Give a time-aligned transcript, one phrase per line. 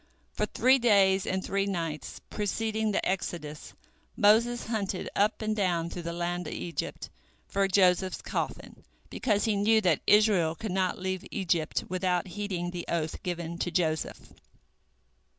[0.33, 3.73] For three days and three nights preceding the exodus
[4.17, 7.07] Moses hunted up and down through the land of Egypt
[7.47, 12.83] for Joseph's coffin, because he knew that Israel could not leave Egypt without heeding the
[12.87, 14.33] oath given to Joseph.